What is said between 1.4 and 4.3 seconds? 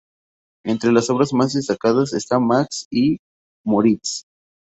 destacadas está "Max y Moritz".